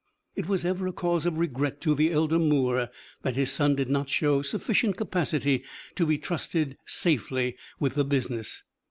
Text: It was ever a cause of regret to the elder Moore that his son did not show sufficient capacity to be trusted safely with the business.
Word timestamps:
It 0.35 0.47
was 0.49 0.65
ever 0.65 0.87
a 0.87 0.91
cause 0.93 1.27
of 1.27 1.37
regret 1.37 1.79
to 1.81 1.93
the 1.93 2.11
elder 2.11 2.39
Moore 2.39 2.89
that 3.21 3.35
his 3.35 3.51
son 3.51 3.75
did 3.75 3.87
not 3.87 4.09
show 4.09 4.41
sufficient 4.41 4.97
capacity 4.97 5.63
to 5.93 6.07
be 6.07 6.17
trusted 6.17 6.75
safely 6.87 7.55
with 7.79 7.93
the 7.93 8.03
business. 8.03 8.63